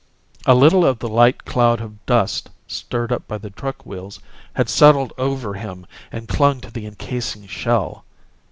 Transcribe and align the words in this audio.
A 0.47 0.55
little 0.55 0.83
of 0.83 0.97
the 0.97 1.07
light 1.07 1.45
cloud 1.45 1.79
of 1.79 2.03
dust 2.07 2.49
stirred 2.65 3.11
up 3.11 3.27
by 3.27 3.37
the 3.37 3.51
truck 3.51 3.85
wheels 3.85 4.19
had 4.55 4.67
settled 4.67 5.13
over 5.15 5.53
him 5.53 5.85
and 6.11 6.27
clung 6.27 6.59
to 6.61 6.71
the 6.71 6.87
encasing 6.87 7.45
shell. 7.45 8.03